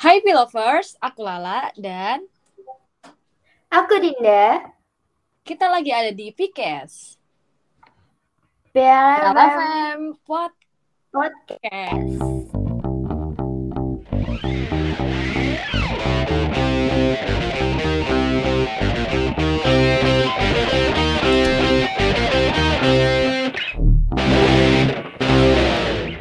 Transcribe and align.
Hai 0.00 0.24
Pilovers, 0.24 0.96
aku 0.96 1.20
Lala 1.20 1.68
dan 1.76 2.24
Aku 3.68 4.00
Dinda. 4.00 4.72
kita 5.44 5.68
lagi 5.68 5.92
ada 5.92 6.08
di 6.08 6.32
Pikes. 6.32 7.20
BLFM 8.72 9.36
LFM 9.36 10.00
Podcast. 10.24 11.12
Podcast. 11.12 12.16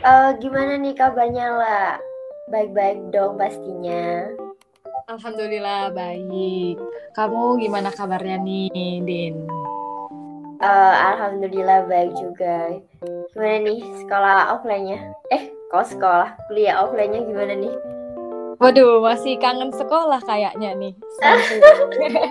Eh, 0.03 0.29
gimana 0.43 0.75
nih 0.75 0.91
kabarnya 0.99 1.47
lah? 1.55 2.18
Baik-baik 2.49 3.13
dong 3.13 3.37
pastinya. 3.37 4.25
Alhamdulillah 5.05 5.93
baik. 5.93 6.77
Kamu 7.13 7.57
gimana 7.57 7.89
kabarnya 7.89 8.37
nih, 8.41 9.01
Din? 9.01 9.35
Eh, 10.59 10.95
Alhamdulillah 11.13 11.85
baik 11.85 12.13
juga. 12.17 12.77
Gimana 13.33 13.57
nih 13.63 13.79
sekolah 14.01 14.53
offline-nya? 14.53 14.99
Eh, 15.29 15.49
kok 15.69 15.87
sekolah? 15.87 16.35
Kuliah 16.49 16.83
offline-nya 16.83 17.21
gimana 17.23 17.53
nih? 17.53 17.73
Waduh, 18.59 18.99
masih 18.99 19.39
kangen 19.39 19.71
sekolah 19.71 20.19
kayaknya 20.25 20.75
nih. 20.75 20.93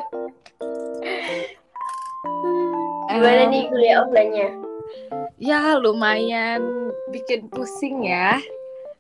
Gimana 3.09 3.43
Em, 3.49 3.51
nih 3.51 3.63
kuliah 3.73 4.05
offline-nya? 4.05 4.49
Ya 5.41 5.79
lumayan 5.81 6.93
bikin 7.09 7.49
pusing 7.49 8.05
ya. 8.05 8.37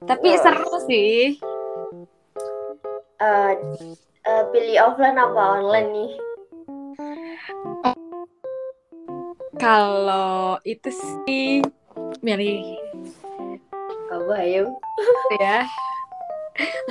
Tapi 0.04 0.28
Oh. 0.30 0.38
seru 0.38 0.72
sih. 0.86 1.38
Eh, 3.18 3.52
eh, 4.22 4.42
pilih 4.54 4.76
offline 4.78 5.18
apa 5.18 5.58
online 5.58 5.88
nih? 5.90 6.10
Kalau 9.58 10.62
itu 10.62 10.86
sih 11.26 11.66
milih 12.22 12.78
Apa 14.08 14.32
ayo? 14.40 14.70
ya. 15.36 15.66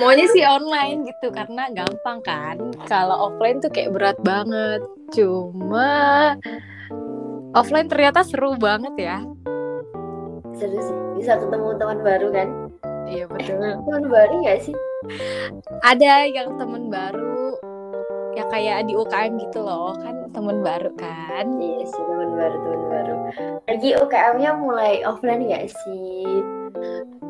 Maunya 0.00 0.24
sih 0.32 0.44
online 0.44 1.08
gitu 1.08 1.32
karena 1.32 1.68
gampang 1.72 2.20
kan. 2.20 2.56
Kalau 2.86 3.32
offline 3.32 3.58
tuh 3.58 3.72
kayak 3.72 3.92
berat 3.96 4.18
banget. 4.20 4.84
Cuma 5.12 6.36
offline 7.52 7.88
ternyata 7.88 8.20
seru 8.20 8.54
banget 8.56 8.94
ya. 8.96 9.18
Seru 10.56 10.76
sih. 10.78 10.96
Bisa 11.18 11.40
ketemu 11.40 11.74
teman 11.76 11.98
baru 12.04 12.28
kan? 12.30 12.48
Iya 13.08 13.24
betul. 13.26 13.58
Teman 13.58 14.04
baru 14.12 14.34
nggak 14.44 14.60
sih? 14.62 14.76
Ada 15.84 16.28
yang 16.28 16.60
temen 16.60 16.92
baru 16.92 17.56
ya 18.38 18.46
kayak 18.54 18.86
di 18.86 18.94
UKM 18.94 19.34
gitu 19.48 19.66
loh 19.66 19.98
kan 19.98 20.30
temen 20.30 20.62
baru 20.62 20.94
kan. 20.94 21.46
Iya 21.58 21.84
sih 21.88 22.02
teman 22.06 22.30
baru 22.36 22.56
teman 22.62 22.82
baru. 22.86 23.14
Lagi 23.66 23.90
UKM-nya 23.98 24.50
mulai 24.60 25.02
offline 25.02 25.42
nggak 25.48 25.66
sih? 25.72 26.26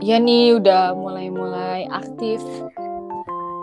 Ya 0.05 0.21
nih 0.21 0.59
udah 0.59 0.95
mulai-mulai 0.95 1.89
aktif. 1.91 2.43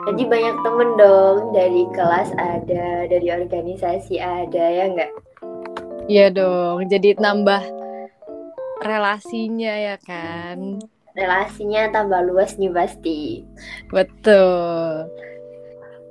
Jadi 0.06 0.22
banyak 0.30 0.56
temen 0.62 0.90
dong 1.02 1.50
dari 1.50 1.90
kelas 1.98 2.30
ada, 2.38 3.10
dari 3.10 3.28
organisasi 3.30 4.22
ada 4.22 4.66
ya 4.70 4.86
nggak? 4.94 5.12
Iya 6.06 6.30
dong. 6.30 6.86
Jadi 6.86 7.18
nambah 7.18 7.62
relasinya 8.86 9.74
ya 9.74 9.98
kan. 9.98 10.78
Relasinya 11.16 11.90
tambah 11.96 12.22
luas 12.28 12.60
nih 12.60 12.72
pasti. 12.76 13.48
Betul. 13.90 15.08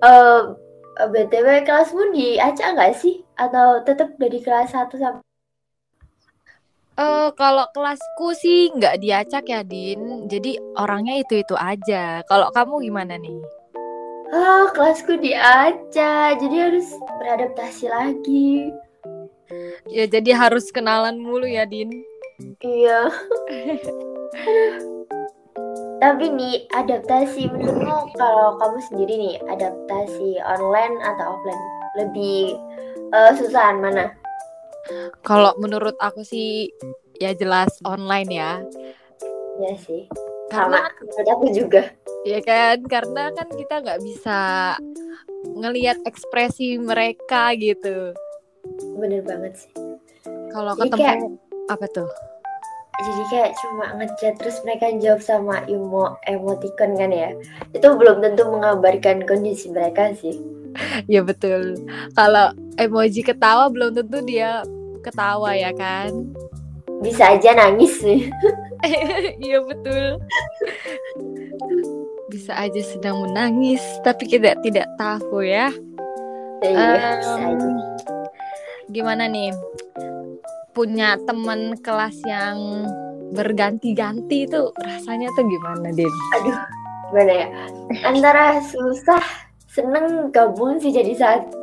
Eh 0.00 0.40
btw 0.96 1.48
kelasmu 1.64 2.12
diacak 2.16 2.68
nggak 2.74 2.96
sih? 2.96 3.20
Atau 3.36 3.84
tetap 3.84 4.16
dari 4.16 4.40
kelas 4.40 4.72
1 4.72 4.96
sampai 4.96 5.24
Eh 6.94 7.28
kalau 7.34 7.66
kelasku 7.74 8.38
sih 8.38 8.70
nggak 8.70 9.02
diacak 9.02 9.44
ya 9.50 9.66
Din. 9.66 10.30
Jadi 10.30 10.54
orangnya 10.78 11.18
itu-itu 11.18 11.58
aja. 11.58 12.22
Kalau 12.30 12.54
kamu 12.54 12.86
gimana 12.86 13.18
nih? 13.18 13.42
ah 14.34 14.66
kelasku 14.74 15.14
diacak, 15.18 16.42
jadi 16.42 16.56
harus 16.70 16.90
beradaptasi 17.22 17.86
lagi. 17.90 18.70
Ya 19.90 20.06
jadi 20.06 20.38
harus 20.38 20.70
kenalan 20.70 21.18
mulu 21.18 21.50
ya 21.50 21.66
Din. 21.66 21.90
Iya. 22.62 23.10
Tapi 26.04 26.36
nih 26.36 26.68
adaptasi 26.68 27.48
menurutmu 27.48 28.12
kalau 28.20 28.60
kamu 28.60 28.76
sendiri 28.92 29.14
nih 29.16 29.34
adaptasi 29.48 30.36
online 30.44 31.00
atau 31.00 31.32
offline 31.32 31.64
lebih 31.96 32.60
eh, 33.08 33.32
susahan 33.40 33.80
mana? 33.80 34.12
Kalau 35.24 35.56
menurut 35.56 35.96
aku 35.96 36.20
sih 36.20 36.68
ya 37.16 37.32
jelas 37.32 37.72
online 37.88 38.28
ya. 38.28 38.60
Ya 39.56 39.72
sih. 39.80 40.04
Karena 40.52 40.92
Sama 40.92 41.24
aku 41.24 41.48
juga. 41.56 41.88
ya 42.28 42.44
kan 42.44 42.84
karena 42.84 43.32
kan 43.32 43.48
kita 43.48 43.80
nggak 43.80 44.00
bisa 44.04 44.40
ngelihat 45.56 45.96
ekspresi 46.04 46.76
mereka 46.84 47.56
gitu. 47.56 48.12
Bener 49.00 49.24
banget 49.24 49.56
sih. 49.56 49.72
Kalau 50.52 50.76
ketemu 50.76 51.00
kayak- 51.00 51.32
apa 51.72 51.86
tuh? 51.88 52.12
Jadi 52.94 53.22
kayak 53.26 53.50
cuma 53.58 53.86
ngechat 53.98 54.34
terus 54.38 54.62
mereka 54.62 54.86
jawab 55.02 55.20
sama 55.20 55.66
emo 55.66 56.14
emoticon 56.30 56.94
kan 56.94 57.10
ya. 57.10 57.34
Itu 57.74 57.98
belum 57.98 58.22
tentu 58.22 58.46
mengabarkan 58.46 59.26
kondisi 59.26 59.74
mereka 59.74 60.14
sih. 60.14 60.38
Ya 61.10 61.22
betul. 61.22 61.78
Kalau 62.14 62.54
emoji 62.78 63.22
ketawa 63.22 63.70
belum 63.70 63.94
tentu 63.98 64.18
dia 64.22 64.62
ketawa 65.02 65.54
ya 65.54 65.74
kan. 65.74 66.10
Bisa 67.02 67.34
aja 67.34 67.54
nangis 67.54 67.98
sih. 68.00 68.26
Iya 69.40 69.64
betul. 69.64 70.20
Bisa 72.28 72.52
aja 72.52 72.80
sedang 72.84 73.16
menangis, 73.24 73.80
tapi 74.04 74.28
kita 74.28 74.60
tidak 74.60 74.84
tahu 75.00 75.40
ya. 75.40 75.72
Iya, 76.60 77.24
aja. 77.24 77.68
gimana 78.92 79.24
nih? 79.24 79.56
Punya 80.74 81.14
teman 81.22 81.78
kelas 81.78 82.18
yang 82.26 82.86
berganti-ganti 83.30 84.46
itu 84.46 84.62
rasanya 84.82 85.30
tuh 85.32 85.46
gimana, 85.46 85.88
Din? 85.90 86.10
Aduh, 86.38 86.58
gimana 87.10 87.32
ya? 87.32 87.46
Antara 88.02 88.58
susah, 88.60 89.22
seneng 89.70 90.30
gabung 90.30 90.78
sih 90.78 90.90
jadi 90.90 91.14
satu. 91.14 91.62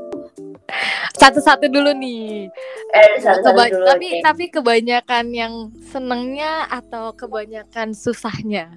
Satu-satu 1.11 1.67
dulu 1.67 1.91
nih. 1.99 2.47
Eh, 2.95 3.19
satu-satu 3.19 3.51
Keba- 3.51 3.72
dulu. 3.72 3.85
tapi 3.85 4.07
oke. 4.07 4.22
tapi 4.23 4.45
kebanyakan 4.47 5.25
yang 5.35 5.53
senengnya 5.91 6.66
atau 6.72 7.11
kebanyakan 7.11 7.91
susahnya? 7.91 8.72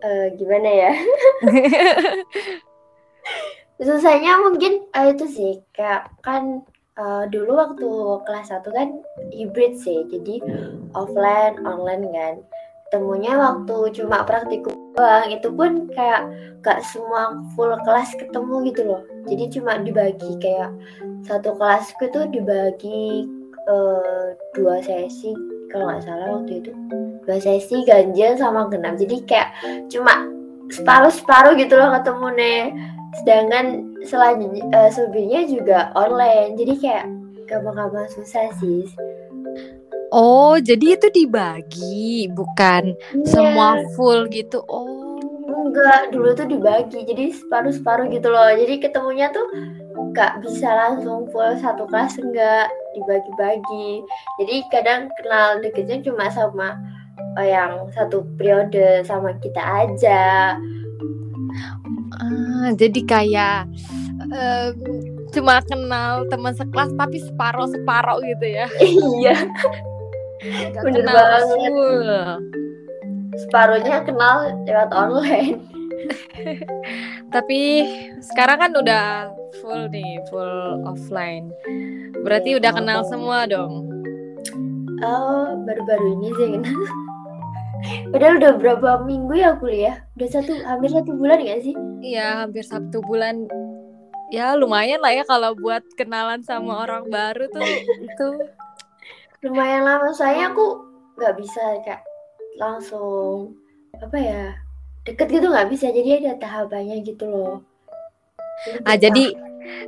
Eh, 0.00 0.32
gimana 0.36 0.68
ya? 0.68 0.92
Susahnya 3.80 4.40
mungkin 4.40 4.84
eh, 4.92 5.06
itu 5.12 5.24
sih 5.28 5.52
kayak 5.72 6.12
kan 6.20 6.64
eh, 6.98 7.24
dulu 7.30 7.52
waktu 7.58 7.90
kelas 8.26 8.48
1 8.50 8.70
kan 8.70 8.88
hybrid 9.34 9.74
sih. 9.78 10.06
Jadi 10.10 10.40
offline, 10.94 11.58
online 11.66 12.04
kan. 12.14 12.34
Temunya 12.92 13.34
waktu 13.34 13.90
cuma 13.98 14.22
praktikum 14.22 14.74
doang. 14.94 15.30
Itu 15.30 15.50
pun 15.50 15.90
kayak 15.90 16.30
gak 16.62 16.80
semua 16.86 17.38
full 17.54 17.74
kelas 17.82 18.14
ketemu 18.14 18.54
gitu 18.70 18.82
loh. 18.86 19.02
Jadi 19.26 19.44
cuma 19.58 19.80
dibagi 19.82 20.38
kayak 20.38 20.70
satu 21.26 21.56
kelasku 21.58 22.06
tuh 22.12 22.28
dibagi 22.30 23.26
eh, 23.68 24.26
dua 24.54 24.78
sesi 24.84 25.32
kalau 25.74 25.90
nggak 25.90 26.06
salah 26.06 26.28
waktu 26.38 26.62
itu 26.62 26.70
dua 27.26 27.38
sesi 27.42 27.82
ganjil 27.82 28.38
sama 28.38 28.70
genap 28.70 28.94
jadi 28.94 29.16
kayak 29.26 29.50
cuma 29.90 30.14
separuh-separuh 30.70 31.58
gitu 31.58 31.74
loh 31.74 31.90
ketemu 31.98 32.28
nih 32.38 32.60
sedangkan 33.20 33.66
selanjutnya 34.06 34.64
eh, 34.72 34.90
selebihnya 34.92 35.40
juga 35.48 35.78
online. 35.96 36.56
Jadi 36.56 36.74
kayak 36.80 37.06
gampang-gampang 37.48 38.08
susah 38.12 38.48
sih. 38.60 38.88
Oh, 40.14 40.54
jadi 40.62 40.94
itu 40.94 41.10
dibagi, 41.10 42.30
bukan 42.30 42.94
semua 43.26 43.82
Iya, 43.82 43.90
full 43.98 44.30
gitu. 44.30 44.62
Oh. 44.70 45.02
enggak 45.44 46.14
dulu 46.14 46.30
tuh 46.38 46.46
dibagi. 46.46 47.02
Jadi 47.02 47.34
separuh-separuh 47.34 48.06
gitu 48.14 48.30
loh. 48.30 48.46
Jadi 48.54 48.78
ketemunya 48.78 49.34
tuh 49.34 49.42
nggak 50.14 50.46
bisa 50.46 50.70
langsung 50.70 51.26
full 51.34 51.58
satu 51.58 51.90
kelas 51.90 52.14
enggak 52.22 52.70
dibagi-bagi. 52.94 54.06
Jadi 54.38 54.56
kadang 54.70 55.10
kenal 55.18 55.58
deketnya 55.58 55.98
cuma 56.06 56.30
sama 56.30 56.78
eh, 57.42 57.50
yang 57.50 57.90
satu 57.90 58.22
periode 58.38 59.02
sama 59.02 59.34
kita 59.42 59.58
aja 59.60 60.54
Ah, 62.20 62.68
jadi 62.74 63.00
kayak 63.04 63.58
em, 64.30 64.74
cuma 65.34 65.58
kenal 65.66 66.24
teman 66.30 66.54
sekelas 66.54 66.94
tapi 66.94 67.18
separoh-separoh 67.22 68.22
gitu 68.22 68.46
ya. 68.46 68.66
iya 69.20 69.36
Bener 70.84 71.02
kenal 71.02 71.16
banget. 71.16 71.42
full. 71.50 72.10
separuhnya 73.34 73.98
kenal 74.06 74.36
lewat 74.62 74.90
online 74.94 75.58
Tapi 77.34 77.60
sekarang 78.22 78.58
kan 78.60 78.72
udah 78.78 79.04
full 79.58 79.90
nih, 79.90 80.22
full 80.30 80.84
offline. 80.86 81.50
Berarti 82.22 82.58
udah 82.58 82.70
kenal 82.70 83.02
semua 83.08 83.48
dong. 83.48 83.88
Oh, 85.02 85.58
baru-baru 85.66 86.06
ini 86.20 86.28
sih 86.38 86.48
kenal. 86.54 86.78
Padahal 88.08 88.38
udah 88.38 88.52
berapa 88.56 88.90
minggu 89.02 89.34
ya 89.34 89.56
kuliah? 89.56 89.96
Udah 90.16 90.28
satu, 90.30 90.52
hampir 90.62 90.90
satu 90.90 91.12
bulan 91.14 91.42
gak 91.42 91.60
sih? 91.62 91.74
Iya, 92.00 92.46
hampir 92.46 92.64
satu 92.64 93.00
bulan. 93.00 93.44
Ya 94.32 94.56
lumayan 94.56 94.98
lah 94.98 95.12
ya 95.12 95.22
kalau 95.22 95.52
buat 95.54 95.84
kenalan 95.94 96.40
sama 96.40 96.82
orang 96.82 97.06
baru 97.06 97.44
tuh 97.48 97.62
itu. 98.00 98.28
Lumayan 99.44 99.84
lama, 99.84 100.10
soalnya 100.10 100.50
aku 100.50 100.80
nggak 101.14 101.34
bisa 101.36 101.62
kayak 101.84 102.02
langsung 102.56 103.54
apa 103.94 104.16
ya 104.16 104.42
deket 105.04 105.28
gitu 105.28 105.46
nggak 105.46 105.68
bisa 105.70 105.92
jadi 105.92 106.18
ada 106.18 106.32
tahapannya 106.40 107.04
gitu 107.04 107.28
loh. 107.28 107.54
Ah 108.82 108.96
jadi 108.96 109.36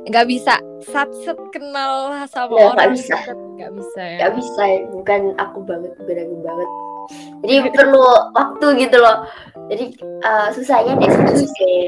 nggak 0.07 0.27
bisa 0.29 0.61
sat 0.85 1.09
set 1.25 1.35
kenal 1.51 2.13
sama 2.29 2.53
Ya, 2.55 2.61
nggak 2.71 2.73
orang 2.77 2.91
bisa. 2.93 3.15
deket. 3.17 3.37
nggak 3.57 3.71
bisa 3.73 4.01
ya. 4.01 4.17
nggak 4.21 4.33
bisa 4.37 4.63
bukan 4.93 5.21
aku 5.35 5.59
banget 5.65 5.91
bukan 5.97 6.17
aku 6.23 6.35
banget 6.45 6.69
jadi 7.43 7.69
perlu 7.71 8.03
waktu 8.33 8.65
gitu 8.81 8.97
loh. 8.99 9.27
Jadi 9.67 9.85
eh, 10.01 10.47
susahnya 10.55 10.95
di 10.95 11.07
situ 11.07 11.43
sih. 11.57 11.79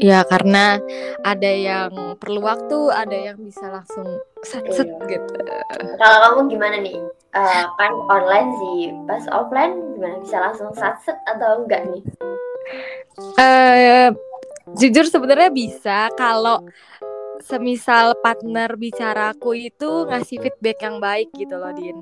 Ya 0.00 0.24
karena 0.26 0.82
ada 1.22 1.50
yang 1.52 2.18
perlu 2.18 2.42
waktu, 2.42 2.90
ada 2.90 3.14
yang 3.14 3.38
bisa 3.38 3.70
langsung 3.70 4.08
set 4.42 4.66
set 4.74 4.88
Iya. 4.88 5.06
gitu. 5.06 5.34
kalau 6.00 6.18
kamu 6.26 6.40
gimana 6.58 6.76
nih? 6.82 6.98
Eh, 7.32 7.64
kan 7.78 7.92
online 8.10 8.50
sih. 8.58 8.78
Pas 9.06 9.24
offline 9.30 9.78
gimana? 9.94 10.18
Bisa 10.20 10.36
langsung 10.42 10.74
satset 10.74 11.16
atau 11.28 11.62
enggak 11.62 11.86
nih? 11.86 12.02
Eh 13.38 14.08
jujur 14.74 15.06
sebenarnya 15.06 15.52
bisa. 15.52 16.10
Kalau 16.18 16.66
semisal 17.42 18.14
partner 18.22 18.78
bicaraku 18.78 19.70
itu 19.70 20.06
ngasih 20.06 20.38
feedback 20.40 20.78
yang 20.82 20.96
baik 21.02 21.28
gitu 21.34 21.58
loh 21.58 21.74
Din. 21.74 21.98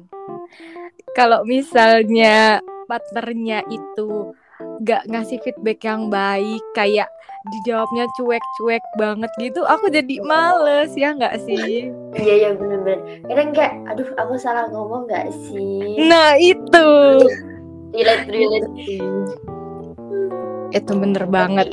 Kalau 1.18 1.42
misalnya 1.42 2.62
partnernya 2.86 3.66
itu 3.70 4.34
gak 4.82 5.06
ngasih 5.08 5.38
feedback 5.42 5.80
yang 5.84 6.10
baik 6.10 6.62
kayak 6.76 7.08
dijawabnya 7.40 8.04
cuek-cuek 8.20 8.84
banget 9.00 9.32
gitu 9.40 9.64
aku 9.64 9.88
jadi 9.88 10.20
males 10.20 10.92
ya 10.92 11.16
nggak 11.16 11.40
sih? 11.48 11.88
Iya 12.12 12.34
ya 12.36 12.50
bener-bener. 12.52 13.24
Kadang 13.24 13.50
kayak 13.56 13.74
aduh 13.88 14.08
aku 14.20 14.36
salah 14.36 14.68
ngomong 14.68 15.08
nggak 15.08 15.32
sih? 15.48 15.96
Nah 16.04 16.36
itu. 16.36 16.88
Relate 17.96 18.28
relate. 18.28 18.68
Itu 20.76 20.92
bener 21.00 21.24
banget. 21.32 21.72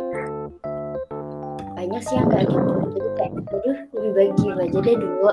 Banyak 1.75 2.01
sih 2.07 2.15
yang 2.15 2.31
kayak 2.31 2.47
gitu. 2.47 2.71
Jadi 2.95 3.09
kayak 3.19 3.31
aduh 3.51 3.77
lebih 3.91 4.11
baik 4.15 4.31
diem 4.39 4.59
aja 4.63 4.79
deh 4.79 4.95
dulu. 4.95 5.31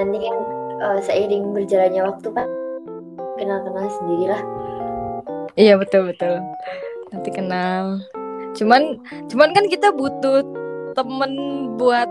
Nanti 0.00 0.16
kan 0.24 0.36
eh, 0.80 0.98
seiring 1.04 1.44
berjalannya 1.52 2.02
waktu 2.08 2.28
kan 2.32 2.48
kenal-kenal 3.36 3.86
sendirilah 3.90 4.42
Iya 5.54 5.80
betul 5.80 6.12
betul. 6.12 6.36
Nanti 7.08 7.32
kenal. 7.32 8.04
Cuman 8.52 9.00
cuman 9.26 9.56
kan 9.56 9.64
kita 9.66 9.88
butuh 9.88 10.44
temen 10.92 11.32
buat 11.76 12.04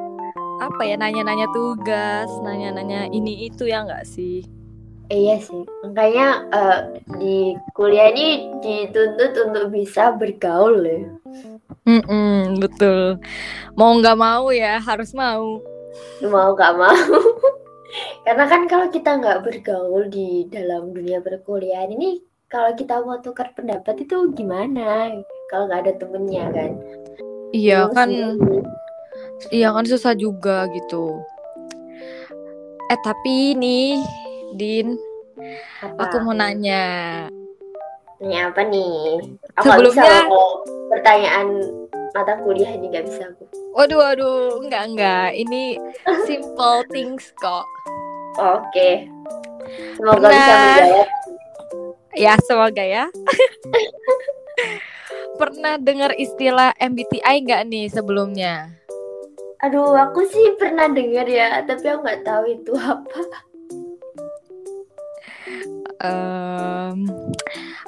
apa 0.57 0.81
ya 0.81 0.97
nanya-nanya 0.97 1.45
tugas, 1.53 2.25
nanya-nanya 2.41 3.05
ini 3.11 3.45
itu 3.45 3.69
ya 3.69 3.85
nggak 3.85 4.01
sih? 4.01 4.41
Eh, 5.05 5.29
iya 5.29 5.37
sih 5.37 5.61
makanya 5.85 6.41
eh, 6.49 6.79
di 7.21 7.37
kuliah 7.77 8.09
ini 8.09 8.49
dituntut 8.57 9.37
untuk 9.37 9.69
bisa 9.69 10.09
bergaul 10.09 10.81
ya 10.81 11.05
Mm-mm, 11.85 12.57
betul. 12.57 13.21
Mau 13.77 13.93
nggak 13.93 14.17
mau 14.17 14.49
ya 14.49 14.81
harus 14.81 15.13
mau. 15.13 15.61
mau 16.25 16.57
gak 16.57 16.73
mau 16.75 16.97
karena 18.21 18.45
kan 18.45 18.61
kalau 18.65 18.87
kita 18.87 19.15
nggak 19.15 19.41
bergaul 19.41 20.05
di 20.05 20.47
dalam 20.47 20.89
dunia 20.89 21.19
perkuliahan 21.19 21.91
ini 21.91 22.19
kalau 22.45 22.71
kita 22.71 22.99
mau 22.99 23.19
tukar 23.19 23.51
pendapat 23.51 24.01
itu 24.01 24.31
gimana 24.31 25.11
kalau 25.47 25.65
nggak 25.65 25.81
ada 25.85 25.93
temennya 25.95 26.45
kan 26.51 26.71
Iya 27.49 27.87
Bingung 27.87 27.95
kan, 27.95 28.09
sih. 28.09 28.61
iya 29.53 29.69
kan 29.71 29.85
susah 29.85 30.11
juga 30.13 30.67
gitu. 30.69 31.23
Eh 32.85 32.99
tapi 32.99 33.55
nih, 33.55 34.03
Din, 34.53 34.99
apa 35.79 36.03
aku 36.03 36.17
mau 36.19 36.35
nanya. 36.35 37.25
Nanya 38.19 38.51
apa 38.51 38.61
nih 38.61 39.23
aku 39.55 39.65
bisa 39.87 40.03
Sebelumnya- 40.03 40.27
loh 40.27 40.51
pertanyaan 40.91 41.47
mata 42.15 42.39
kuliah 42.39 42.69
ini 42.69 42.87
nggak 42.87 43.05
bisa 43.05 43.27
aku 43.27 43.43
Waduh, 43.75 43.99
waduh, 43.99 44.55
enggak 44.57 44.83
enggak. 44.87 45.29
Ini 45.35 45.75
simple 46.23 46.87
things 46.89 47.35
kok. 47.35 47.67
oke 48.35 48.89
semoga 49.93 50.23
bisa 50.23 50.31
Pernah- 50.31 50.79
menjawab 50.79 51.07
Ya, 52.15 52.33
semoga 52.41 52.79
ya. 52.79 53.05
Pernah 55.35 55.75
dengar 55.77 56.15
istilah 56.15 56.71
MBTI 56.77 57.43
nggak 57.43 57.61
nih 57.67 57.85
sebelumnya? 57.85 58.71
aduh 59.57 59.91
aku 59.91 60.23
sih 60.23 60.55
pernah 60.55 60.85
dengar 60.85 61.25
ya 61.25 61.57
tapi 61.61 61.85
aku 61.85 62.01
nggak 62.01 62.23
tahu 62.23 62.43
itu 62.45 62.71
apa 62.85 63.21
Em, 65.97 67.05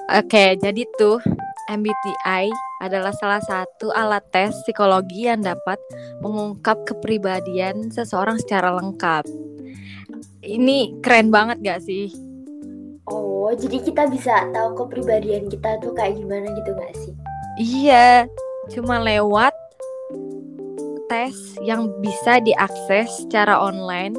Oke, 0.09 0.56
jadi 0.56 0.83
tuh 0.94 1.19
MBTI 1.68 2.50
adalah 2.81 3.12
salah 3.16 3.44
satu 3.44 3.92
alat 3.92 4.24
tes 4.31 4.56
psikologi 4.64 5.28
yang 5.28 5.44
dapat 5.44 5.78
mengungkap 6.24 6.88
kepribadian 6.88 7.92
seseorang 7.92 8.40
secara 8.40 8.74
lengkap. 8.80 9.28
Ini 10.44 11.04
keren 11.04 11.28
banget 11.30 11.60
gak 11.60 11.84
sih? 11.84 12.28
oh 13.48 13.56
jadi 13.56 13.80
kita 13.80 14.04
bisa 14.12 14.52
tahu 14.52 14.75
kepribadian 14.86 15.48
kita 15.48 15.80
tuh 15.80 15.96
kayak 15.96 16.19
gimana 16.19 16.52
gitu 16.52 16.75
nggak 16.75 16.96
sih 17.00 17.16
Iya, 17.58 18.30
cuma 18.69 19.02
lewat 19.02 19.50
tes 21.10 21.34
yang 21.66 21.90
bisa 22.06 22.38
diakses 22.38 23.25
secara 23.25 23.58
online, 23.58 24.14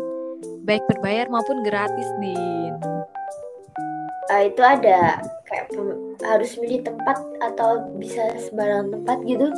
baik 0.67 0.83
berbayar 0.91 1.31
maupun 1.31 1.63
gratis, 1.63 2.09
Din. 2.19 2.75
Eh, 4.29 4.53
itu 4.53 4.61
ada 4.61 5.25
kayak 5.49 5.73
harus 6.21 6.53
milih 6.61 6.85
tempat 6.85 7.17
atau 7.41 7.89
bisa 7.97 8.29
sembarang 8.37 8.93
tempat 8.93 9.19
gitu 9.25 9.49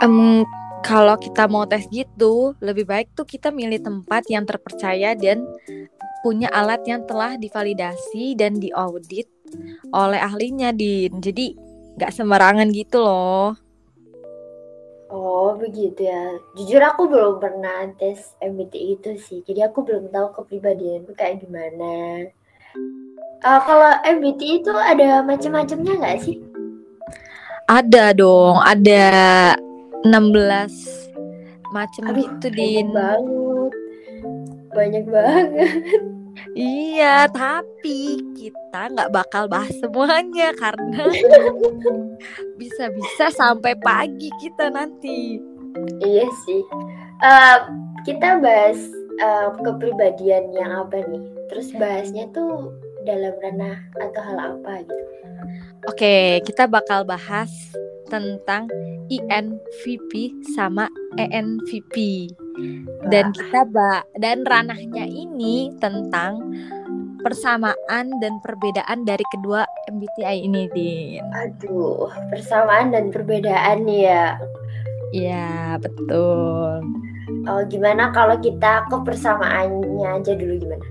Em, 0.00 0.48
kalau 0.80 1.20
kita 1.20 1.44
mau 1.44 1.68
tes 1.68 1.84
gitu, 1.92 2.56
lebih 2.64 2.88
baik 2.88 3.12
tuh 3.12 3.28
kita 3.28 3.52
milih 3.52 3.84
tempat 3.84 4.24
yang 4.32 4.48
terpercaya 4.48 5.12
dan 5.12 5.44
punya 6.24 6.48
alat 6.48 6.80
yang 6.88 7.04
telah 7.04 7.36
divalidasi 7.36 8.32
dan 8.32 8.56
diaudit 8.56 9.28
oleh 9.92 10.16
ahlinya, 10.16 10.72
Din. 10.72 11.20
Jadi 11.20 11.52
nggak 12.00 12.12
sembarangan 12.16 12.72
gitu 12.72 12.96
loh. 13.04 13.60
oh 15.10 15.58
begitu 15.58 16.06
ya 16.06 16.38
jujur 16.56 16.82
aku 16.86 17.10
belum 17.10 17.42
pernah 17.42 17.90
tes 17.98 18.20
MBTI 18.38 18.88
itu 18.98 19.10
sih 19.18 19.38
jadi 19.42 19.60
aku 19.68 19.82
belum 19.82 20.04
tahu 20.14 20.28
kepribadian 20.38 21.02
itu 21.02 21.12
kayak 21.18 21.42
gimana 21.42 21.92
Eh, 23.40 23.60
kalau 23.64 23.92
MBTI 24.04 24.60
itu 24.60 24.68
ada 24.70 25.24
macam-macamnya 25.24 25.92
nggak 25.96 26.18
sih 26.20 26.36
Ada 27.66 28.12
dong, 28.12 28.60
ada 28.60 29.06
16 30.04 31.08
macam 31.70 32.02
gitu, 32.12 32.46
Din. 32.50 32.90
banget 32.90 33.72
banyak 34.70 35.04
banget 35.06 35.70
Iya, 36.52 37.26
tapi 37.28 38.16
kita 38.34 38.90
nggak 38.90 39.12
bakal 39.12 39.44
bahas 39.46 39.70
semuanya 39.76 40.50
karena 40.56 41.10
bisa-bisa 42.58 43.28
sampai 43.30 43.74
pagi 43.76 44.30
kita 44.38 44.68
nanti. 44.68 45.36
iya 46.00 46.26
sih 46.44 46.62
Eh, 47.20 47.56
kita 48.02 48.40
bahas 48.40 48.80
eh, 49.20 49.48
kepribadian 49.60 50.50
yang 50.56 50.72
apa 50.72 51.04
nih 51.04 51.24
terus 51.52 51.70
bahasnya 51.76 52.26
tuh 52.32 52.72
dalam 53.04 53.32
ranah 53.40 53.78
atau 54.00 54.20
hal 54.24 54.38
apa 54.56 54.84
gitu 54.84 55.10
Oke, 55.88 56.44
kita 56.44 56.68
bakal 56.68 57.08
bahas 57.08 57.48
tentang 58.12 58.68
INVP 59.08 60.36
sama 60.52 60.92
E 61.16 61.24
ENVP. 61.24 62.28
Dan 63.08 63.32
kita 63.32 63.64
ba 63.64 64.04
dan 64.20 64.44
ranahnya 64.44 65.08
ini 65.08 65.72
tentang 65.80 66.52
persamaan 67.24 68.12
dan 68.20 68.34
perbedaan 68.44 69.08
dari 69.08 69.24
kedua 69.32 69.64
MBTI 69.88 70.44
ini, 70.44 70.68
Din. 70.68 71.24
Aduh, 71.32 72.12
persamaan 72.28 72.92
dan 72.92 73.08
perbedaan 73.08 73.88
ya. 73.88 74.36
Iya, 75.10 75.78
betul. 75.82 76.86
Oh, 77.46 77.62
gimana 77.66 78.10
kalau 78.14 78.38
kita 78.38 78.86
ke 78.86 78.96
persamaannya 79.02 80.08
aja 80.22 80.32
dulu 80.34 80.54
gimana? 80.58 80.86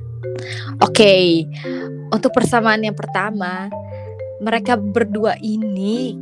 Oke, 0.83 1.47
untuk 2.11 2.31
persamaan 2.31 2.83
yang 2.83 2.95
pertama, 2.95 3.67
mereka 4.39 4.79
berdua 4.79 5.35
ini 5.43 6.15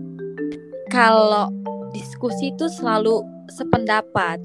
kalau 0.90 1.50
diskusi 1.94 2.54
itu 2.54 2.70
selalu 2.70 3.22
sependapat. 3.54 4.42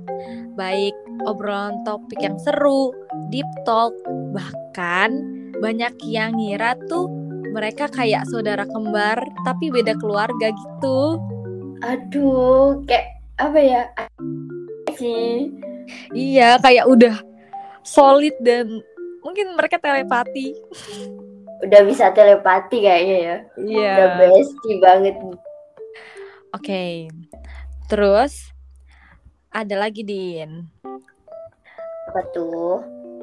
Baik 0.53 0.93
obrolan 1.25 1.81
topik 1.89 2.21
yang 2.21 2.37
seru, 2.45 2.93
deep 3.33 3.49
talk, 3.65 3.97
bahkan 4.37 5.25
banyak 5.65 5.93
yang 6.05 6.37
ngira 6.37 6.77
tuh 6.93 7.09
mereka 7.53 7.89
kayak 7.89 8.29
saudara 8.29 8.65
kembar 8.69 9.17
tapi 9.45 9.73
beda 9.73 9.97
keluarga 9.97 10.53
gitu. 10.53 11.17
Aduh, 11.83 12.85
kayak 12.85 13.22
apa 13.49 13.59
ya? 13.59 13.83
sih. 15.03 15.51
Iya, 16.15 16.63
kayak 16.63 16.87
udah 16.87 17.17
solid 17.83 18.37
dan 18.39 18.81
mungkin 19.25 19.59
mereka 19.59 19.83
telepati. 19.83 20.55
Udah 21.63 21.81
bisa 21.87 22.11
telepati 22.15 22.79
kayaknya 22.83 23.19
ya. 23.19 23.37
Iya. 23.59 23.93
Udah 23.95 24.09
bestie 24.19 24.77
banget. 24.79 25.17
Oke. 26.55 27.09
Terus 27.91 28.53
ada 29.51 29.75
lagi 29.77 30.03
Din. 30.07 30.67
Apa 32.11 32.23
tuh? 32.35 32.83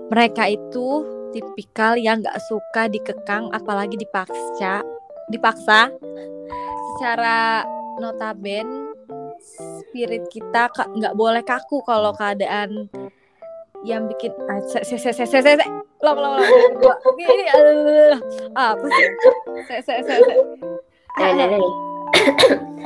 Mereka 0.10 0.50
itu 0.50 0.88
tipikal 1.30 1.94
yang 1.96 2.26
nggak 2.26 2.42
suka 2.50 2.90
dikekang 2.90 3.54
apalagi 3.54 3.94
dipaksa 3.94 4.82
dipaksa 5.30 5.94
secara 6.98 7.62
notaben 8.02 8.88
spirit 9.39 10.27
kita 10.29 10.69
nggak 10.72 11.15
boleh 11.15 11.43
kaku 11.43 11.81
kalau 11.84 12.12
keadaan 12.15 12.91
yang 13.88 14.12
bikin 14.12 14.36
ah, 14.51 14.60
se 14.60 14.84
se 14.84 15.00
se 15.00 15.12
se 15.15 15.24
se 15.24 15.39
se 15.39 15.65
long 16.03 16.19
long 16.19 16.36
long 16.36 17.00
ini 17.15 17.31
ini 17.31 17.43
ah, 18.55 18.75
apa 18.75 18.86
sih? 18.88 19.08
Se 19.67 19.75
se 19.84 19.93
se 20.03 20.15
se. 20.19 20.36
Nah, 21.19 21.31
nah, 21.36 21.48
nah. 21.48 21.60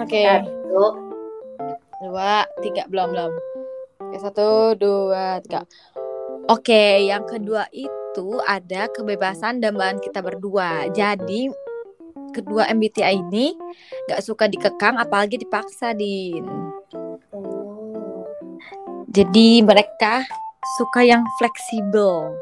oke. 0.02 0.22
Satu, 0.22 0.86
dua 2.02 2.46
tiga. 2.62 2.84
Belum 2.90 3.10
belum. 3.14 3.32
Oke 4.10 4.18
satu 4.22 4.48
dua 4.78 5.42
tiga. 5.42 5.66
Oke 6.50 7.06
yang 7.06 7.26
kedua 7.26 7.66
itu 7.74 8.38
ada 8.46 8.90
kebebasan 8.94 9.62
dambaan 9.62 9.98
kita 9.98 10.22
berdua. 10.22 10.90
Jadi 10.94 11.50
kedua 12.34 12.66
MBTI 12.74 13.22
ini 13.22 13.54
nggak 14.10 14.22
suka 14.26 14.50
dikekang 14.50 14.98
apalagi 14.98 15.38
dipaksa 15.38 15.94
din. 15.94 16.44
Oh. 17.34 18.26
jadi 19.14 19.62
mereka 19.62 20.26
suka 20.82 21.06
yang 21.06 21.22
fleksibel. 21.38 22.34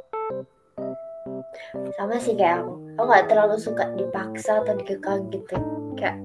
Sama 2.00 2.16
sih 2.24 2.34
kayak 2.40 2.64
aku. 2.64 2.74
Aku 2.96 3.06
nggak 3.12 3.28
terlalu 3.28 3.56
suka 3.60 3.92
dipaksa 4.00 4.64
atau 4.64 4.74
dikekang 4.80 5.28
gitu. 5.36 5.60
Kayak 6.00 6.18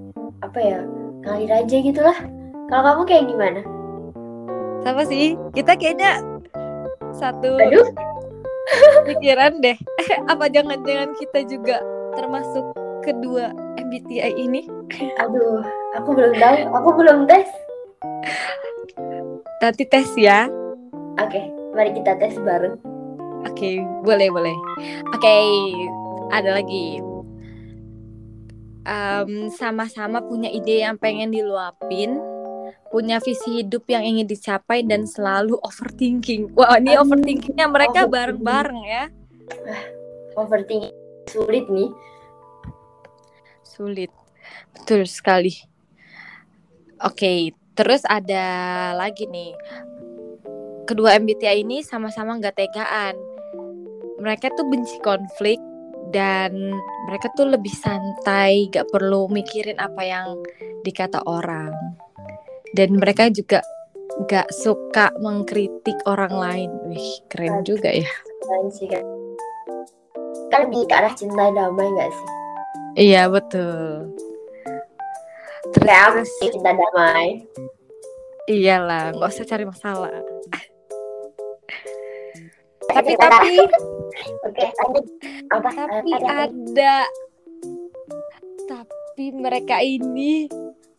apa 0.47 0.59
ya 0.63 0.79
ngalir 1.27 1.51
aja 1.51 1.77
gitu 1.83 2.01
lah 2.05 2.19
kalau 2.67 2.83
kamu 2.83 3.03
kayak 3.07 3.25
gimana? 3.31 3.61
Sama 4.83 5.03
sih. 5.07 5.39
Kita 5.55 5.79
kayaknya 5.79 6.19
satu 7.15 7.59
aduh. 7.59 7.87
pikiran 9.07 9.63
deh. 9.63 9.79
Apa 10.33 10.51
jangan-jangan 10.51 11.15
kita 11.15 11.47
juga 11.47 11.79
termasuk 12.19 12.67
kedua 13.07 13.55
MBTI 13.79 14.35
ini 14.35 14.67
aduh 15.23 15.63
aku 15.95 16.11
belum 16.11 16.33
tahu 16.43 16.57
aku 16.75 16.91
belum 16.99 17.19
tes 17.31 17.47
nanti 19.63 19.87
tes 19.87 20.11
ya 20.19 20.51
oke 21.23 21.41
mari 21.79 21.95
kita 21.95 22.19
tes 22.19 22.35
bareng 22.43 22.77
Oke, 23.47 23.79
boleh 24.03 24.29
boleh. 24.29 24.57
Oke, 25.15 25.37
ada 26.35 26.59
lagi. 26.59 26.99
Em, 28.87 29.49
sama-sama 29.55 30.19
punya 30.23 30.51
ide 30.51 30.83
yang 30.83 30.99
pengen 30.99 31.31
diluapin, 31.31 32.19
punya 32.91 33.23
visi 33.23 33.63
hidup 33.63 33.87
yang 33.87 34.03
ingin 34.03 34.27
dicapai 34.27 34.83
dan 34.83 35.07
selalu 35.07 35.59
overthinking. 35.63 36.53
Wah, 36.59 36.79
ini 36.79 36.95
Aduh, 36.95 37.07
overthinkingnya 37.07 37.67
mereka 37.71 38.07
bareng-bareng 38.11 38.83
ya. 38.87 39.05
overthinking 40.37 40.93
sulit 41.33 41.65
nih 41.73 41.89
Sulit, 43.67 44.15
betul 44.71 45.03
sekali. 45.11 45.51
Oke, 47.03 47.51
terus 47.75 48.07
ada 48.07 48.47
lagi 48.95 49.27
nih. 49.27 49.53
Kedua 50.87 51.19
MBTI 51.19 51.67
ini 51.67 51.83
sama-sama 51.83 52.39
nggak 52.39 52.55
tegaan. 52.55 53.19
Mereka 54.23 54.55
tuh 54.55 54.71
benci 54.71 54.97
konflik 55.03 55.59
dan 56.15 56.55
mereka 57.11 57.27
tuh 57.35 57.51
lebih 57.51 57.75
santai, 57.75 58.71
gak 58.71 58.87
perlu 58.95 59.27
mikirin 59.27 59.77
apa 59.83 60.03
yang 60.07 60.39
dikata 60.87 61.21
orang. 61.27 61.75
Dan 62.73 62.97
mereka 62.97 63.29
juga 63.29 63.61
gak 64.31 64.49
suka 64.55 65.11
mengkritik 65.19 65.99
orang 66.07 66.33
lain. 66.33 66.71
Wih, 66.89 67.21
keren 67.29 67.67
juga 67.67 67.91
ya. 67.91 68.09
kan 70.51 70.71
lebih 70.71 70.87
ke 70.87 70.95
arah 70.95 71.15
cinta 71.15 71.51
damai 71.51 71.89
nggak 71.91 72.11
sih 72.15 72.36
Iya, 72.97 73.29
betul. 73.29 74.17
Terus, 75.77 76.29
sih 76.41 76.49
cinta 76.49 76.73
damai. 76.73 77.45
Iyalah, 78.49 79.13
nggak 79.13 79.31
usah 79.37 79.45
cari 79.45 79.69
masalah. 79.69 80.17
tapi 82.97 83.13
tapi. 83.21 83.61
oke 84.49 84.65
lanjut. 84.65 85.05
Apa? 85.53 85.69
Tapi 85.77 86.11
ada. 86.17 86.97
Tapi 88.65 89.27
mereka 89.37 89.85
ini 89.85 90.49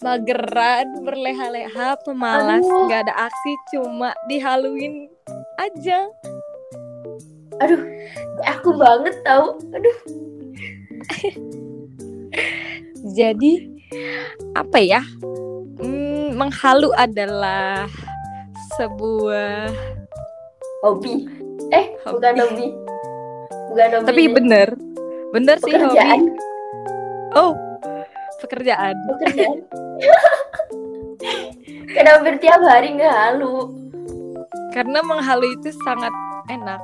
mageran 0.05 1.01
berleha-leha 1.01 1.97
pemalas 2.05 2.61
nggak 2.61 3.09
ada 3.09 3.25
aksi 3.25 3.53
cuma 3.73 4.13
dihaluin 4.29 5.09
aja. 5.57 6.05
Aduh 7.57 7.81
aku 8.45 8.69
banget 8.77 9.17
tahu 9.25 9.57
aduh 9.73 9.97
jadi 13.17 13.53
apa 14.53 14.77
ya? 14.81 15.01
Hmm, 15.77 16.37
menghalu 16.37 16.89
adalah 16.97 17.85
sebuah 18.77 19.71
hobi. 20.85 21.25
Eh 21.73 21.85
Hobi. 22.05 22.13
bukan 22.17 22.33
hobi. 22.41 22.67
Bukan 23.73 23.87
hobi 23.97 24.07
tapi 24.07 24.23
bener. 24.29 24.69
Bener 25.33 25.57
sih 25.61 25.73
pekerjaan. 25.73 26.19
Hobi 26.23 27.37
oh 27.37 27.53
pekerjaan. 28.41 28.95
Pekerjaan. 29.17 29.57
Karena 31.97 32.09
hampir 32.19 32.37
tiap 32.37 32.61
hari 32.61 32.93
nggak 32.93 33.09
halu 33.09 33.87
karena 34.77 35.01
menghalu 35.01 35.57
itu 35.57 35.73
sangat 35.81 36.13
enak. 36.53 36.77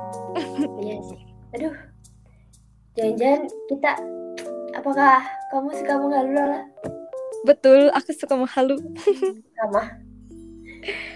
Iya 0.82 0.98
sih. 1.06 1.20
Aduh. 1.54 1.74
Jangan-jangan 2.98 3.42
kita 3.70 3.92
apakah 4.74 5.22
kamu 5.54 5.70
suka 5.78 5.94
menghalu 5.96 6.30
Lola? 6.34 6.60
betul 7.46 7.88
aku 7.94 8.10
suka 8.12 8.34
menghalu 8.34 8.76
sama 9.56 9.82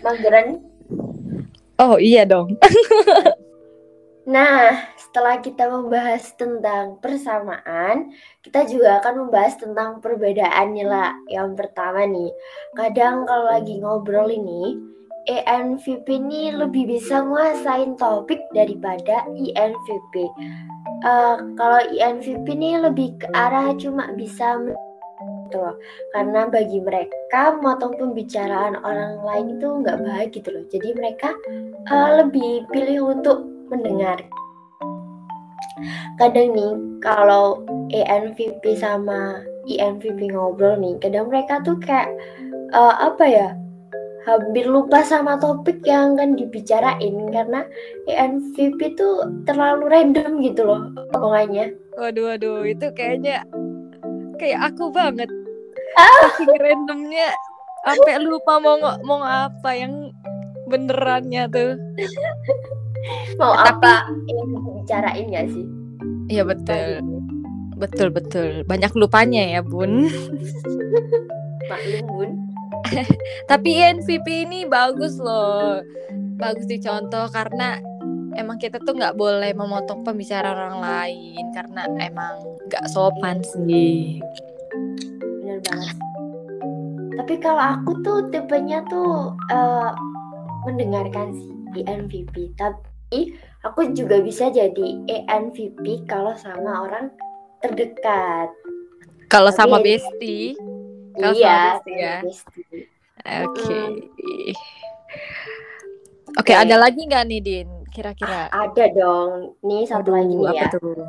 mageran 0.00 0.62
oh 1.83 1.97
iya 1.99 2.23
dong 2.25 2.55
Nah, 4.29 4.93
setelah 5.00 5.41
kita 5.41 5.73
membahas 5.73 6.37
tentang 6.37 7.00
persamaan, 7.00 8.12
kita 8.45 8.69
juga 8.69 9.00
akan 9.00 9.25
membahas 9.25 9.57
tentang 9.57 10.05
perbedaannya 10.05 10.85
lah. 10.85 11.17
Yang 11.33 11.57
pertama 11.57 12.05
nih, 12.05 12.29
kadang 12.77 13.25
kalau 13.25 13.49
lagi 13.49 13.81
ngobrol 13.81 14.29
ini, 14.29 14.77
ENVP 15.33 16.05
ini 16.09 16.53
lebih 16.53 16.93
bisa 16.93 17.25
nguasain 17.25 17.97
topik 17.97 18.45
daripada 18.53 19.25
INVP. 19.33 20.29
Eh, 20.99 21.37
kalau 21.55 21.81
INVP 21.95 22.47
ini 22.59 22.75
lebih 22.75 23.14
ke 23.23 23.26
arah 23.31 23.71
cuma 23.78 24.11
bisa 24.19 24.59
gitu 25.47 25.57
loh. 25.62 25.78
Karena 26.11 26.50
bagi 26.50 26.83
mereka 26.83 27.55
motong 27.62 27.95
pembicaraan 27.95 28.83
orang 28.83 29.23
lain 29.23 29.47
itu 29.59 29.69
nggak 29.85 29.99
baik 30.02 30.31
gitu 30.35 30.50
loh. 30.50 30.64
Jadi 30.67 30.88
mereka 30.99 31.31
eh, 31.87 32.11
lebih 32.19 32.67
pilih 32.75 33.14
untuk 33.14 33.47
mendengar. 33.71 34.19
Kadang 36.19 36.50
nih 36.59 36.75
kalau 36.99 37.62
ENVP 37.95 38.75
sama 38.75 39.38
INVP 39.71 40.35
ngobrol 40.35 40.83
nih, 40.83 40.99
kadang 40.99 41.31
mereka 41.31 41.62
tuh 41.62 41.78
kayak 41.78 42.11
eh, 42.75 42.95
apa 42.99 43.25
ya? 43.25 43.49
Hampir 44.28 44.68
lupa 44.68 45.00
sama 45.00 45.40
topik 45.40 45.80
yang 45.82 46.12
akan 46.12 46.37
dibicarain 46.37 47.16
karena 47.28 47.64
ENVP 48.04 48.92
tuh 48.92 49.25
terlalu 49.42 49.88
random 49.88 50.44
gitu 50.44 50.62
loh 50.62 50.85
omongannya. 51.11 51.73
waduh 51.97 52.28
waduh 52.28 52.61
itu 52.62 52.92
kayaknya 52.92 53.40
kayak 54.37 54.68
aku 54.68 54.92
banget 54.92 55.26
Ah. 55.97 56.28
randomnya 56.54 57.32
sampai 57.82 58.20
lupa 58.20 58.61
mau 58.61 58.76
mau 59.02 59.18
apa 59.18 59.70
yang 59.73 60.12
benerannya 60.66 61.49
tuh 61.49 61.73
Mau 63.35 63.56
Tapi- 63.56 63.80
apa 63.80 63.92
yang 64.28 64.47
dibicarain 64.52 65.26
gak 65.28 65.49
sih? 65.49 65.64
iya 66.28 66.44
betul 66.44 67.00
betul 67.75 68.08
betul 68.11 68.49
banyak 68.62 68.92
lupanya 68.92 69.40
ya 69.49 69.61
bun 69.61 70.04
Maklum 71.68 72.04
bun. 72.06 72.30
Tapi 73.50 73.70
INVP 73.82 74.26
ini 74.49 74.61
bagus 74.64 75.18
loh. 75.18 75.82
Bagus 76.38 76.66
dicontoh 76.70 77.26
karena 77.30 77.78
emang 78.38 78.56
kita 78.62 78.78
tuh 78.87 78.94
nggak 78.94 79.18
boleh 79.18 79.50
memotong 79.52 80.06
pembicaraan 80.06 80.54
orang 80.54 80.78
lain 80.78 81.44
karena 81.50 81.82
emang 81.99 82.38
nggak 82.70 82.87
sopan 82.90 83.42
sih. 83.42 84.23
Bener 85.42 85.58
banget. 85.66 85.97
Tapi 87.18 87.35
kalau 87.42 87.64
aku 87.75 87.99
tuh 88.06 88.18
tipenya 88.30 88.87
tuh 88.87 89.35
uh, 89.50 89.90
mendengarkan 90.62 91.35
sih 91.35 91.50
INVP. 91.82 92.54
Tapi 92.54 93.35
aku 93.66 93.90
juga 93.92 94.23
bisa 94.23 94.54
jadi 94.54 94.88
ENVP 95.11 96.06
kalau 96.06 96.38
sama 96.38 96.87
orang 96.87 97.11
terdekat. 97.58 98.49
Kalau 99.28 99.52
sama 99.52 99.82
bestie 99.82 100.56
kalau 101.19 101.35
iya, 101.35 101.83
ya. 101.85 102.15
Oke. 102.23 102.47
Okay. 103.51 103.87
Oke, 106.39 106.55
okay, 106.55 106.57
ada 106.57 106.79
lagi 106.79 107.03
nggak 107.03 107.25
nih 107.27 107.41
Din? 107.43 107.69
Kira-kira? 107.91 108.47
Ada 108.55 108.95
dong. 108.95 109.59
Nih 109.67 109.83
satu 109.91 110.15
Aduh, 110.15 110.17
lagi 110.23 110.33
nih 110.39 110.47
ya. 110.55 110.71
Tuh? 110.71 111.03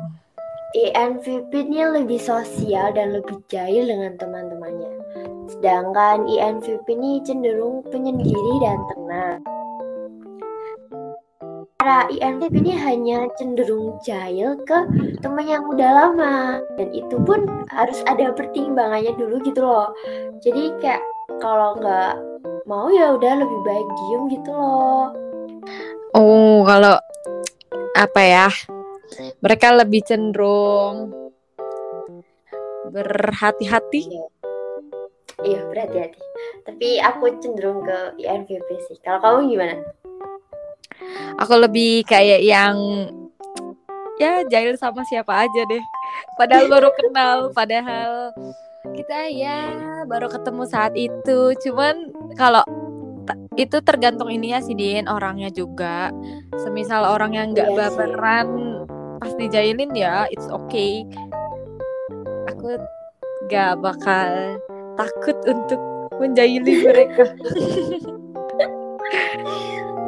INVP 0.70 1.50
ini 1.66 1.82
lebih 1.82 2.22
sosial 2.22 2.94
dan 2.94 3.10
lebih 3.10 3.42
jahil 3.50 3.90
dengan 3.90 4.14
teman-temannya. 4.18 4.90
Sedangkan 5.50 6.30
INVP 6.30 6.86
ini 6.94 7.18
cenderung 7.26 7.82
penyendiri 7.90 8.54
dan 8.62 8.78
tenang. 8.94 9.42
Para 11.90 12.06
INTP 12.06 12.54
ini 12.54 12.70
hanya 12.70 13.26
cenderung 13.34 13.98
jahil 14.06 14.54
ke 14.62 14.78
teman 15.26 15.42
yang 15.42 15.66
udah 15.66 15.90
lama 15.90 16.62
dan 16.78 16.86
itu 16.94 17.18
pun 17.26 17.66
harus 17.66 17.98
ada 18.06 18.30
pertimbangannya 18.30 19.10
dulu 19.18 19.42
gitu 19.42 19.66
loh. 19.66 19.90
Jadi 20.38 20.70
kayak 20.78 21.02
kalau 21.42 21.74
nggak 21.82 22.14
mau 22.70 22.94
ya 22.94 23.18
udah 23.18 23.42
lebih 23.42 23.60
baik 23.66 23.88
diem 23.98 24.22
gitu 24.30 24.54
loh. 24.54 25.10
Oh, 26.14 26.62
kalau 26.62 26.94
apa 27.98 28.20
ya? 28.22 28.46
Mereka 29.42 29.82
lebih 29.82 30.06
cenderung 30.06 31.10
berhati-hati. 32.86 34.14
Iya, 34.14 34.26
iya 35.42 35.60
berhati-hati. 35.66 36.22
Tapi 36.70 37.02
aku 37.02 37.34
cenderung 37.42 37.82
ke 37.82 38.14
INVP 38.22 38.78
sih. 38.86 39.02
Kalau 39.02 39.18
kamu 39.18 39.58
gimana? 39.58 39.74
Aku 41.38 41.54
lebih 41.56 42.04
kayak 42.04 42.44
yang 42.44 42.76
ya 44.20 44.44
jahil 44.46 44.76
sama 44.76 45.00
siapa 45.08 45.48
aja 45.48 45.62
deh. 45.64 45.82
Padahal 46.36 46.68
baru 46.68 46.90
kenal 46.92 47.36
padahal 47.58 48.36
kita 48.92 49.32
ya 49.32 49.58
baru 50.04 50.28
ketemu 50.28 50.62
saat 50.68 50.92
itu. 50.94 51.56
Cuman 51.64 52.12
kalau 52.36 52.64
itu 53.54 53.78
tergantung 53.84 54.28
ini 54.32 54.52
ya 54.52 54.60
si 54.60 54.76
Din 54.76 55.08
orangnya 55.08 55.48
juga. 55.48 56.12
Semisal 56.60 57.06
orang 57.08 57.32
yang 57.32 57.46
nggak 57.56 57.68
yes. 57.70 57.76
Iya 57.76 57.80
baperan 57.88 58.48
pasti 59.20 59.44
jahilin 59.52 59.92
ya 59.96 60.28
it's 60.28 60.48
okay. 60.48 61.04
Aku 62.48 62.76
gak 63.48 63.80
bakal 63.80 64.60
takut 65.00 65.36
untuk 65.48 65.80
menjahili 66.20 66.84
mereka 66.84 67.32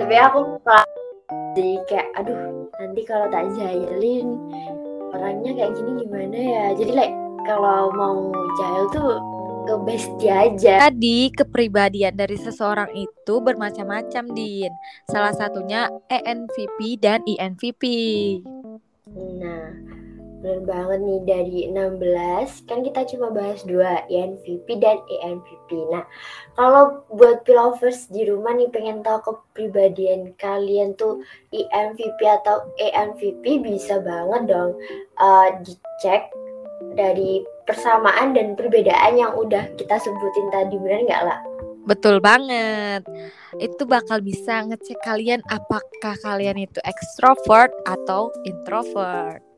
tapi 0.03 0.19
aku 0.19 0.59
jadi 1.55 1.79
kayak 1.87 2.09
aduh 2.19 2.67
nanti 2.83 3.01
kalau 3.07 3.31
tak 3.31 3.55
jahilin 3.55 4.35
orangnya 5.15 5.55
kayak 5.55 5.73
gini 5.79 5.91
gimana 6.03 6.39
ya? 6.43 6.65
Jadi 6.75 6.91
like 6.91 7.15
kalau 7.47 7.95
mau 7.95 8.35
jahil 8.59 8.85
tuh 8.91 9.11
ke 9.63 9.75
bestie 9.87 10.27
aja. 10.27 10.91
Tadi 10.91 11.31
kepribadian 11.31 12.19
dari 12.19 12.35
seseorang 12.35 12.91
itu 12.99 13.35
bermacam-macam 13.39 14.25
din. 14.35 14.75
Salah 15.07 15.31
satunya 15.39 15.87
ENVP 16.11 16.99
dan 16.99 17.23
INVP 17.23 17.83
nah 19.12 19.69
Benar 20.42 20.66
banget 20.66 21.00
nih 21.07 21.20
dari 21.22 21.59
16 21.70 22.66
kan 22.66 22.83
kita 22.83 23.07
cuma 23.14 23.31
bahas 23.31 23.62
dua 23.62 24.02
INVP 24.11 24.66
dan 24.83 24.98
ENVP. 25.07 25.70
Nah, 25.87 26.02
kalau 26.59 27.07
buat 27.14 27.46
pilovers 27.46 28.11
di 28.11 28.26
rumah 28.26 28.50
nih 28.59 28.66
pengen 28.74 29.07
tahu 29.07 29.22
kepribadian 29.22 30.35
kalian 30.42 30.98
tuh 30.98 31.22
INVP 31.55 32.18
atau 32.42 32.66
ENVP 32.74 33.62
bisa 33.62 34.02
banget 34.02 34.50
dong 34.50 34.74
uh, 35.22 35.48
dicek 35.62 36.26
dari 36.98 37.46
persamaan 37.62 38.35
dan 38.35 38.59
perbedaan 38.59 39.14
yang 39.14 39.38
udah 39.38 39.70
kita 39.78 39.94
sebutin 40.02 40.50
tadi 40.50 40.74
benar 40.74 41.00
nggak 41.07 41.22
lah? 41.22 41.40
Betul 41.87 42.18
banget. 42.18 43.07
Itu 43.62 43.87
bakal 43.87 44.26
bisa 44.26 44.66
ngecek 44.66 44.98
kalian 45.07 45.42
apakah 45.50 46.18
kalian 46.22 46.66
itu 46.66 46.83
extrovert 46.83 47.70
atau 47.87 48.35
introvert. 48.42 49.52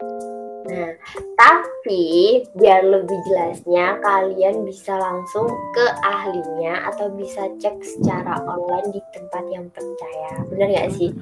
Nah, 0.64 0.96
tapi 1.37 2.40
biar 2.57 2.88
lebih 2.88 3.18
jelasnya 3.29 4.00
kalian 4.00 4.64
bisa 4.64 4.96
langsung 4.96 5.44
ke 5.77 5.87
ahlinya 6.00 6.88
atau 6.88 7.12
bisa 7.12 7.53
cek 7.61 7.85
secara 7.85 8.40
online 8.48 8.88
di 8.96 9.00
tempat 9.12 9.44
yang 9.53 9.68
percaya. 9.68 10.40
Benar 10.48 10.68
nggak 10.72 10.92
sih? 10.96 11.12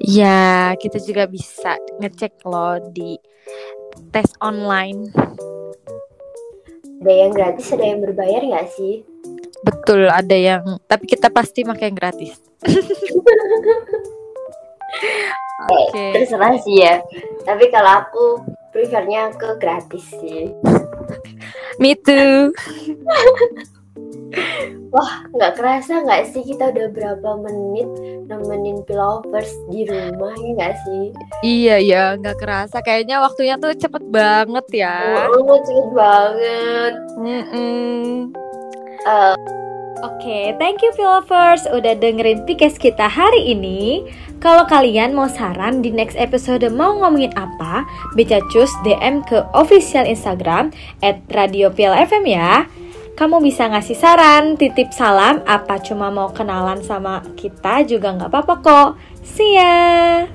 Ya, 0.00 0.72
kita 0.80 0.96
juga 1.04 1.28
bisa 1.28 1.76
ngecek 2.00 2.40
loh 2.48 2.80
di 2.96 3.20
tes 4.08 4.32
online. 4.40 5.12
Ada 7.04 7.12
yang 7.12 7.32
gratis, 7.36 7.66
ada 7.76 7.84
yang 7.84 8.00
berbayar 8.00 8.40
nggak 8.40 8.68
sih? 8.72 9.04
Betul, 9.62 10.08
ada 10.08 10.36
yang 10.36 10.80
tapi 10.88 11.04
kita 11.04 11.28
pasti 11.28 11.60
pakai 11.60 11.92
yang 11.92 11.98
gratis. 11.98 12.40
Oke. 15.66 15.90
Okay. 15.92 16.10
Terserah 16.14 16.54
sih 16.60 16.76
ya. 16.84 17.00
Tapi 17.42 17.64
kalau 17.72 17.92
aku 18.04 18.24
prefernya 18.70 19.32
ke 19.34 19.56
gratis 19.56 20.04
sih. 20.20 20.52
Me 21.80 21.96
too. 21.96 22.52
Wah, 24.92 25.28
nggak 25.32 25.56
kerasa 25.56 26.04
nggak 26.04 26.32
sih 26.32 26.44
kita 26.44 26.72
udah 26.72 26.88
berapa 26.92 27.30
menit 27.40 27.88
nemenin 28.28 28.80
pilovers 28.84 29.50
di 29.72 29.84
rumah 29.88 30.32
ya 30.36 30.50
nggak 30.56 30.74
sih? 30.84 31.04
Iya 31.44 31.76
ya, 31.80 32.04
nggak 32.20 32.36
kerasa. 32.40 32.80
Kayaknya 32.84 33.20
waktunya 33.24 33.54
tuh 33.56 33.72
cepet 33.76 34.04
banget 34.08 34.66
ya. 34.72 35.28
Oh, 35.32 35.56
cepet 35.60 35.88
banget. 35.92 36.94
Mm 37.16 37.44
-mm. 37.48 38.04
Uh, 39.06 39.36
Oke, 40.04 40.28
okay, 40.28 40.44
thank 40.60 40.84
you 40.84 40.92
Pilovers 40.92 41.64
udah 41.72 41.96
dengerin 41.96 42.44
podcast 42.44 42.76
kita 42.76 43.08
hari 43.08 43.56
ini. 43.56 44.04
Kalau 44.44 44.68
kalian 44.68 45.16
mau 45.16 45.24
saran 45.24 45.80
di 45.80 45.88
next 45.88 46.20
episode 46.20 46.68
mau 46.68 47.00
ngomongin 47.00 47.32
apa, 47.32 47.88
bisa 48.12 48.44
cus 48.52 48.68
DM 48.84 49.24
ke 49.24 49.40
official 49.56 50.04
Instagram 50.04 50.68
at 51.00 51.24
Radio 51.32 51.72
FM 51.72 52.28
ya. 52.28 52.68
Kamu 53.16 53.40
bisa 53.40 53.72
ngasih 53.72 53.96
saran, 53.96 54.60
titip 54.60 54.92
salam, 54.92 55.40
apa 55.48 55.80
cuma 55.80 56.12
mau 56.12 56.28
kenalan 56.28 56.84
sama 56.84 57.24
kita 57.32 57.80
juga 57.88 58.12
nggak 58.20 58.28
apa-apa 58.28 58.54
kok. 58.60 58.90
See 59.24 59.56
ya! 59.56 60.28